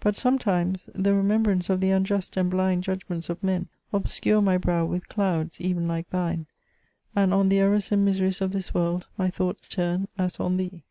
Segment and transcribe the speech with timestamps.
[0.00, 4.86] But sometimes the remembrance of the unjust and blind judgments of men obscure my brow
[4.86, 6.46] with clouds, even like thine;
[7.14, 10.82] and on the errors and miseries of this world my thoughts turn, as on thee.